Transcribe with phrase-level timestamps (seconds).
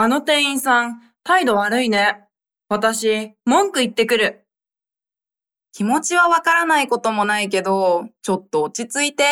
[0.00, 2.20] あの店員さん、態度悪いね。
[2.68, 4.46] 私、文句言ってくる。
[5.72, 9.24] 気持ちはわからないこともないけど、ちょっと落ち着いて。